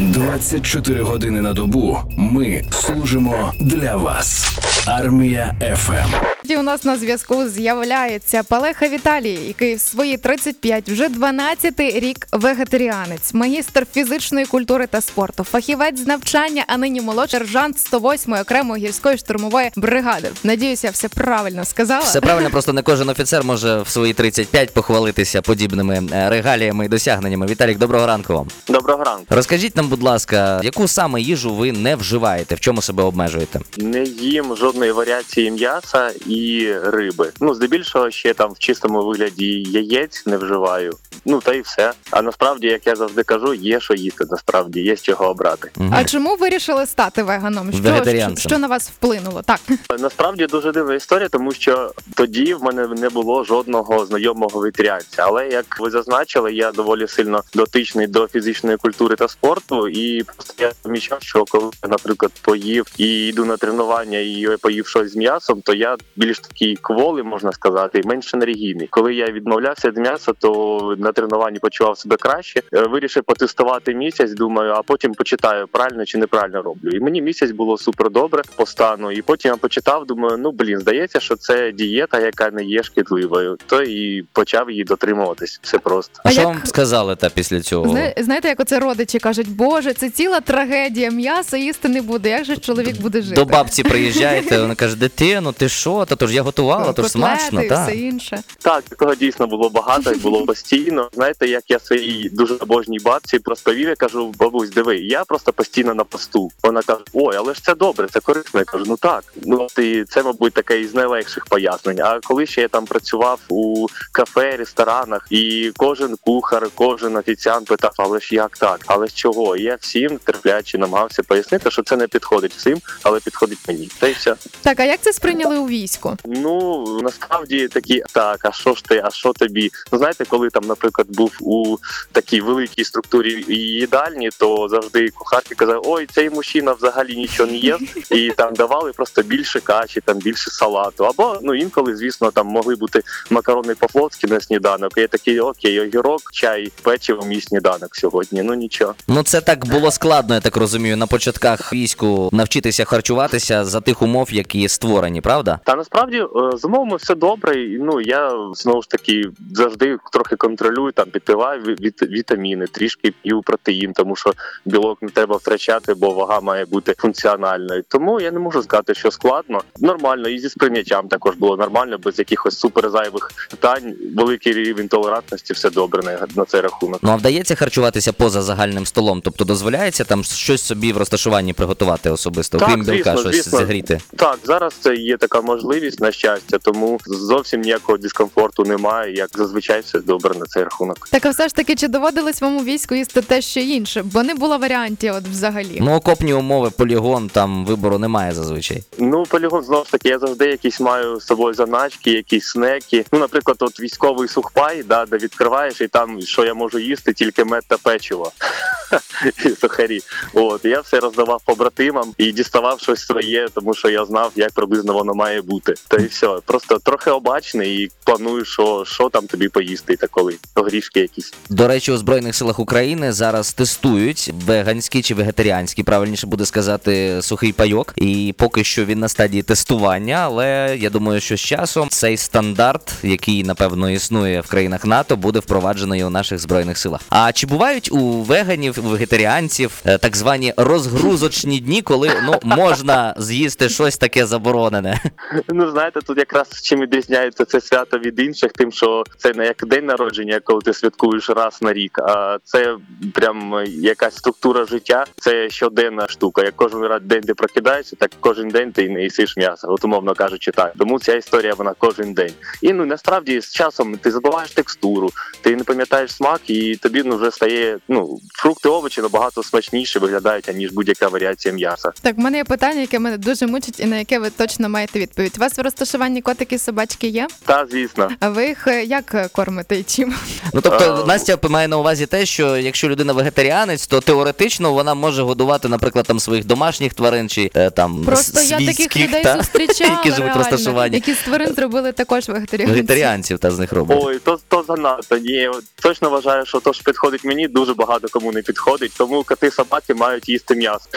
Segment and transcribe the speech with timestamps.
[0.00, 4.58] 24 години на добу ми служимо для вас.
[4.88, 6.28] Армія ФМ.
[6.48, 12.26] Сьогодні у нас на зв'язку з'являється Палеха Віталій, який в свої 35 вже 12-й рік
[12.32, 18.86] вегетаріанець, магістр фізичної культури та спорту, фахівець з навчання, а нині молодший сержант 108-ї окремої
[18.86, 20.28] гірської штурмової бригади.
[20.44, 22.04] Надіюся, все правильно сказала.
[22.04, 26.88] Все правильно, просто не кожен офіцер може в свої 35 похвалитися подібними е, регаліями і
[26.88, 27.46] досягненнями.
[27.46, 28.48] Віталік, доброго ранку вам.
[28.68, 29.24] Доброго ранку.
[29.30, 33.60] Розкажіть нам, будь ласка, яку саме їжу ви не вживаєте, в чому себе обмежуєте?
[33.76, 37.32] Не їм жодної варіації м'яса і риби.
[37.40, 40.92] Ну, здебільшого ще там в чистому вигляді яєць не вживаю.
[41.24, 41.92] Ну та й все.
[42.10, 44.24] А насправді, як я завжди кажу, є що їсти.
[44.30, 45.70] Насправді є з чого обрати.
[45.76, 45.94] Мгм.
[45.96, 47.72] А чому вирішили стати веганом?
[47.72, 49.42] Що, що, що на вас вплинуло?
[49.42, 49.60] Так.
[49.98, 55.22] Насправді дуже дивна історія, тому що тоді в мене не було жодного знайомого вегетаріанця.
[55.26, 60.54] Але як ви зазначили, я доволі сильно дотичний до фізичної культури та спорту, і просто
[60.58, 65.60] я помічав, що коли наприклад, поїв і йду на тренування і поїв щось з м'ясом,
[65.64, 68.86] то я більш такий кволий, можна сказати, і менш енергійний.
[68.90, 72.62] Коли я відмовлявся від м'яса, то на тренуванні почував себе краще.
[72.74, 74.30] Е, Вирішив потестувати місяць.
[74.32, 76.90] Думаю, а потім почитаю правильно чи неправильно роблю.
[76.90, 79.12] І мені місяць було супер добре по стану.
[79.12, 80.06] І потім я почитав.
[80.06, 83.58] Думаю, ну блін, здається, що це дієта, яка не є шкідливою.
[83.66, 85.60] То і почав її дотримуватись.
[85.62, 86.20] Все просто.
[86.24, 87.88] А А що як- вам сказали та після цього?
[87.88, 92.30] Зна- Знаєте, як оце родичі кажуть, боже, це ціла трагедія, м'ясо їсти не буде.
[92.30, 93.34] Як же чоловік буде жити?
[93.34, 96.04] До бабці приїжджаєте, вона каже, дитину, ти що?
[96.08, 97.88] Та то ж я готувала, то ж смачно, і так.
[97.88, 98.42] все інше.
[98.62, 101.08] Так, такого дійсно було багато і було постійно.
[101.12, 105.94] Знаєте, як я своїй дуже обожній бабці розповів, я кажу, бабусь, диви, я просто постійно
[105.94, 106.50] на посту.
[106.62, 108.60] Вона каже: Ой, але ж це добре, це корисно.
[108.60, 109.24] Я кажу, ну так.
[109.44, 112.00] Ну і це, мабуть, таке із найлегших пояснень.
[112.00, 117.92] А коли ще я там працював у кафе, ресторанах, і кожен кухар, кожен офіціант питав,
[117.98, 118.80] але ж як так?
[118.86, 119.56] Але ж чого?
[119.56, 123.90] І я всім терпляче намагався пояснити, що це не підходить всім, але підходить мені.
[123.98, 124.34] Та й все.
[124.62, 126.16] Так, а як це сприйняли у війську?
[126.24, 129.70] Ну насправді такі так, а що ж ти, а що тобі?
[129.92, 131.76] Ну знаєте, коли там, наприклад, був у
[132.12, 138.12] такій великій структурі їдальні, то завжди кухарки казали, ой, цей мужчина взагалі нічого не їсть,
[138.12, 141.04] і там давали просто більше каші, там більше салату.
[141.04, 144.92] Або ну інколи, звісно, там могли бути макарони по-флотськи на сніданок.
[144.96, 148.42] І я такий, окей, огірок, чай, печиво, мій сніданок сьогодні.
[148.42, 148.94] Ну нічого.
[149.08, 154.02] Ну це так було складно, я так розумію, на початках війську навчитися харчуватися за тих
[154.02, 155.60] умов, які створені, правда?
[155.64, 157.54] Та насправді е, з умовами все добре.
[157.80, 159.24] Ну я знову ж таки
[159.54, 164.32] завжди трохи контролюю там, підпиваю ві- віт- вітаміни, трішки п'ю протеїн, тому що
[164.64, 167.84] білок не треба втрачати, бо вага має бути функціональною.
[167.88, 169.62] Тому я не можу сказати, що складно.
[169.78, 173.94] Нормально, і зі сприйняттям також було нормально, без якихось суперзайвих питань.
[174.16, 176.98] Великий рівень толерантності, все добре на, на цей рахунок.
[177.02, 182.10] Ну а вдається харчуватися поза загальним столом, тобто дозволяється там щось собі в розташуванні приготувати
[182.10, 183.58] особисто, Так, окрім білка, звісно, щось звісно.
[183.58, 184.00] зігріти.
[184.18, 189.14] Так, зараз це є така можливість на щастя, тому зовсім ніякого дискомфорту немає.
[189.14, 191.08] Як зазвичай все добре на цей рахунок.
[191.10, 194.02] Так, а все ж таки, чи доводилось вам у війську їсти те ще інше?
[194.02, 195.78] Бо не було варіантів, от взагалі.
[195.80, 198.84] Ну, окопні умови, полігон, там вибору немає зазвичай.
[198.98, 203.04] Ну, полігон знову ж таки, я завжди якісь маю з собою заначки, якісь снеки.
[203.12, 207.44] Ну, наприклад, от військовий сухпай, да, де відкриваєш, і там що я можу їсти, тільки
[207.44, 208.32] мед та печиво.
[209.44, 210.00] І сухарі.
[210.34, 214.92] От я все роздавав побратимам і діставав щось своє, тому що я знав, як приблизно
[214.92, 215.74] воно має бути.
[215.88, 216.38] Та і все.
[216.44, 220.36] Просто трохи обачний і планую, що, що там тобі поїсти та коли.
[220.56, 221.32] Грішки якісь.
[221.48, 227.52] До речі, у Збройних силах України зараз тестують веганський чи вегетаріанський, правильніше буде сказати, сухий
[227.52, 227.92] пайок.
[227.96, 232.92] І поки що він на стадії тестування, але я думаю, що з часом цей стандарт,
[233.02, 237.00] який напевно існує в країнах НАТО, буде впроваджений у наших збройних силах.
[237.08, 243.68] А чи бувають у веганів, вегетаріанців е, так звані розгрузочні дні, коли ну можна з'їсти
[243.68, 245.00] щось таке заборонене?
[245.48, 249.66] Ну знаєте, тут якраз чим відрізняється це свято від інших, тим, що це не як
[249.66, 252.76] день народження, коли ти святкуєш раз на рік, а це
[253.14, 255.04] прям якась структура життя.
[255.16, 256.42] Це щоденна штука.
[256.44, 259.68] Як кожен раз день ти прокидаєшся, так кожен день ти не їсиш м'ясо.
[259.70, 260.72] От умовно кажучи, так.
[260.78, 262.32] Тому ця історія вона кожен день.
[262.62, 265.10] І ну насправді з часом ти забуваєш текстуру,
[265.42, 270.54] ти не пам'ятаєш смак, і тобі ну вже стає ну фрукти, овочі набагато смачніше виглядають
[270.54, 271.92] ніж будь-яка варіація м'яса.
[272.02, 274.98] Так, в мене є питання, яке мене дуже мучить, і на яке ви точно маєте
[274.98, 275.34] відповідь.
[275.36, 277.26] У вас в розташуванні котики собачки є?
[277.44, 278.08] Та звісно.
[278.20, 280.14] А ви їх е, як е, кормите і чим?
[280.54, 284.94] Ну тобто А, Настя має на увазі те, що якщо людина вегетаріанець, то теоретично вона
[284.94, 289.22] може годувати, наприклад, там своїх домашніх тварин чи е, там Просто я таких свійських, людей
[289.22, 290.94] та, зустрічала, які живуть в реально, розташуванні.
[290.96, 292.72] які з тварин зробили також вегетаріанці.
[292.72, 293.98] Вегетаріанців та з них роблять.
[294.02, 295.18] Ой, то, то занадто.
[295.18, 295.50] Ні,
[295.82, 298.92] точно вважаю, що то, що підходить мені, дуже багато кому не підходить.
[298.98, 300.88] тому коти собаки мають їсти м'ясо.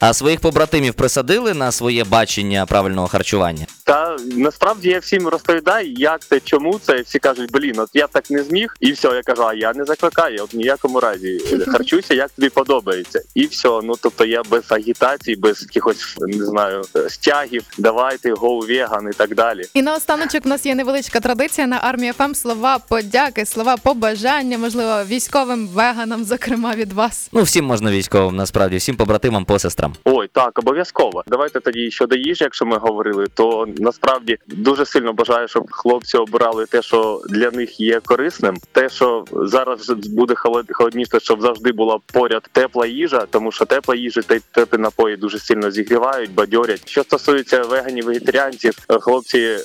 [0.00, 3.66] А своїх побратимів присадили на своє бачення правильного харчування?
[3.84, 7.00] Та насправді я всім розповідаю, як це, чому це.
[7.00, 9.08] Всі кажуть, блін, от я так не зміг, і все.
[9.08, 13.46] Я кажу, а я не закликаю, от в ніякому разі харчуйся, як тобі подобається, і
[13.46, 13.68] все.
[13.68, 17.62] Ну тобто я без агітації, без якихось не знаю стягів.
[17.78, 19.62] Давайте гоу веган і так далі.
[19.74, 22.34] І наостаночок у нас є невеличка традиція на армії ФМ.
[22.34, 27.28] Слова подяки, слова побажання, можливо, військовим веганам, зокрема від вас.
[27.32, 29.94] Ну, всім можна військовим, насправді, всім побратимам по сестрам.
[30.04, 31.24] Ой, так, обов'язково.
[31.26, 36.66] Давайте тоді щодо їжі, якщо ми говорили, то насправді дуже сильно бажаю, щоб хлопці обирали
[36.66, 38.56] те, що для них є корисним.
[38.72, 43.94] Те, що зараз буде холод- холодніше, щоб завжди була поряд тепла їжа, тому що тепла
[43.94, 46.88] їжа та й теплі напої дуже сильно зігрівають, бадьорять.
[46.88, 49.58] Що стосується веганів, вегетаріанців, хлопці, е,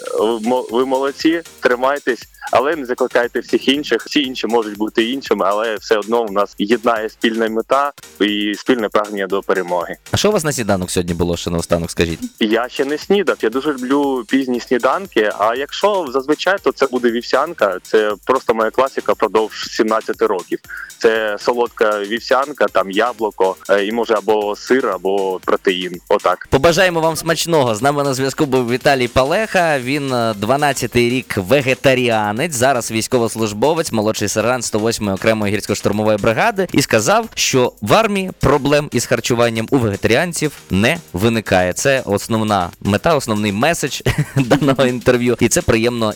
[0.72, 2.22] ви молодці, тримайтесь.
[2.52, 4.06] Але не закликайте всіх інших.
[4.06, 7.92] Всі інші можуть бути іншими, але все одно в нас єднає спільна мета
[8.22, 9.96] і спільне прагнення до перемоги.
[10.12, 12.20] А що у вас на сніданок сьогодні було ще наостанок, скажіть?
[12.40, 13.38] Я ще не снідав.
[13.42, 15.32] Я дуже люблю пізні сніданки.
[15.40, 17.78] А якщо зазвичай, то це буде вівсянка.
[17.84, 20.60] Це просто моя класика продовж 17 років.
[20.98, 26.02] Це солодка вівсянка, там яблуко е, і може або сир, або протеїн.
[26.10, 26.48] Отак.
[26.50, 27.76] Побажаємо вам смачного.
[27.76, 29.80] З нами на зв'язку був Віталій Палеха.
[29.80, 32.54] Він е, 12-й рік вегетаріанець.
[32.54, 39.06] Зараз військовослужбовець, молодший сержант 108-ї окремої гірсько-штурмової бригади, і сказав, що в армії проблем із
[39.06, 41.74] харчуванням у вегетаріанців не виникає.
[41.74, 44.02] Це основна мета, основний меседж
[44.36, 46.14] даного інтерв'ю, і це приємно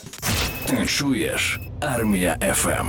[0.87, 2.87] чуєш Армія ФМ.